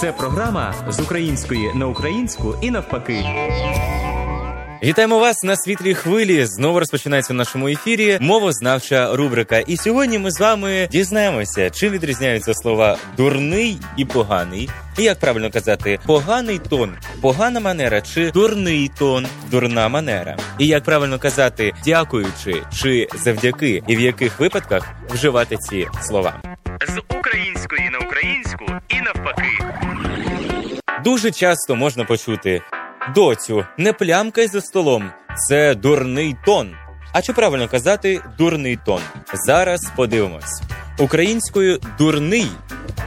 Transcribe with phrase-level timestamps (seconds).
[0.00, 3.24] Це програма з української на українську і навпаки.
[4.82, 6.46] Вітаємо вас на світлій хвилі.
[6.46, 9.58] Знову розпочинається в нашому ефірі мовознавча рубрика.
[9.58, 14.68] І сьогодні ми з вами дізнаємося, чим відрізняються слова дурний і поганий.
[14.98, 20.36] І як правильно казати, поганий тон, погана манера чи дурний тон, дурна манера.
[20.58, 26.42] І як правильно казати, дякуючи чи завдяки, і в яких випадках вживати ці слова.
[26.88, 27.09] З
[28.60, 29.48] українську і навпаки.
[31.04, 32.62] Дуже часто можна почути
[33.14, 35.10] доцю, не плямкай за столом.
[35.48, 36.70] Це дурний тон.
[37.12, 39.00] А чи правильно казати дурний тон?
[39.46, 40.62] Зараз подивимось.
[40.98, 42.46] Українською дурний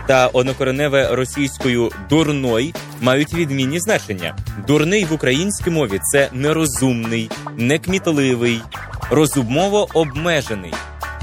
[0.07, 4.35] та однокореневе російською дурной мають відмінні значення.
[4.67, 8.61] Дурний в українській мові це нерозумний, некмітливий,
[9.09, 10.73] розумово обмежений.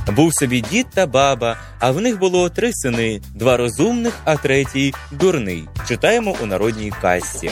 [0.08, 4.94] Був собі дід та баба, а в них було три сини: два розумних, а третій
[5.10, 5.68] дурний.
[5.88, 7.50] Читаємо у народній казці.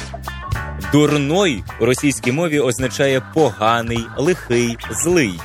[0.92, 5.40] Дурной у російській мові означає поганий, лихий, злий.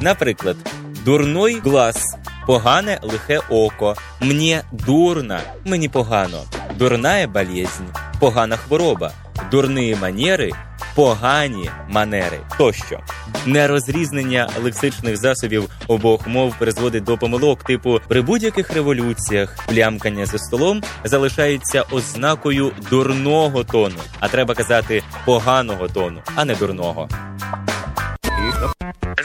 [0.00, 0.56] Наприклад,
[1.04, 6.42] дурной глаз, погане лихе око, мені дурно, мені погано,
[6.78, 7.84] дурная болезнь,
[8.20, 9.12] погана хвороба,
[9.50, 10.52] дурні манери,
[10.94, 13.00] погані манери тощо.
[13.46, 20.82] Нерозрізнення лексичних засобів обох мов призводить до помилок, типу при будь-яких революціях плямкання за столом
[21.04, 27.08] залишається ознакою дурного тону, а треба казати поганого тону, а не дурного.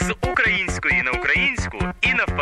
[0.00, 2.39] З української на українську і навпаки.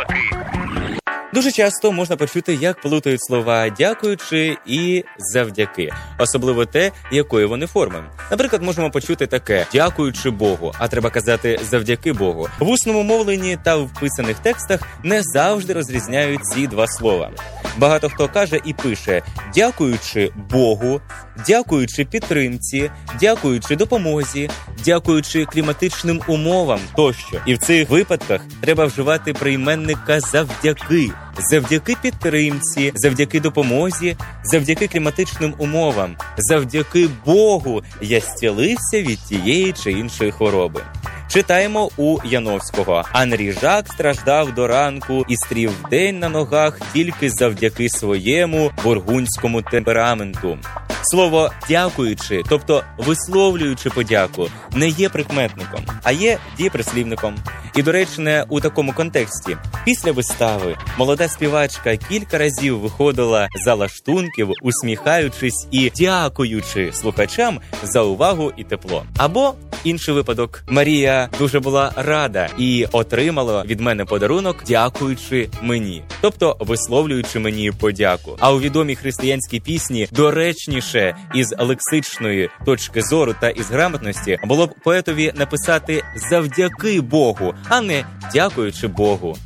[1.39, 8.03] Дуже часто можна почути, як плутають слова дякуючи і завдяки, особливо те, якої вони форми.
[8.31, 12.47] Наприклад, можемо почути таке дякуючи Богу, а треба казати завдяки Богу.
[12.59, 17.31] В усному мовленні та в писаних текстах не завжди розрізняють ці два слова.
[17.79, 19.21] Багато хто каже і пише
[19.55, 21.01] дякуючи Богу,
[21.47, 24.49] дякуючи підтримці, дякуючи допомозі,
[24.85, 27.37] дякуючи кліматичним умовам тощо.
[27.45, 31.11] І в цих випадках треба вживати прийменника завдяки.
[31.51, 40.31] Завдяки підтримці, завдяки допомозі, завдяки кліматичним умовам, завдяки Богу я зцілився від тієї чи іншої
[40.31, 40.81] хвороби.
[41.29, 43.03] Читаємо у Яновського.
[43.11, 50.57] Анрі Жак страждав до ранку і стрів день на ногах тільки завдяки своєму бургунському темпераменту.
[51.01, 57.35] Слово дякуючи, тобто висловлюючи подяку, не є прикметником, а є дієприслівником.
[57.75, 59.57] І доречне у такому контексті.
[59.85, 68.51] Після вистави молода співачка кілька разів виходила за лаштунків, усміхаючись і дякуючи слухачам за увагу
[68.57, 69.03] і тепло.
[69.17, 69.53] Або
[69.83, 77.39] інший випадок Марія дуже була рада і отримала від мене подарунок, дякуючи мені, тобто висловлюючи
[77.39, 78.37] мені подяку.
[78.39, 84.75] А у відомій християнській пісні доречніше із лексичної точки зору та із грамотності було б
[84.83, 89.37] поетові написати завдяки Богу, а не дякуючи Богу.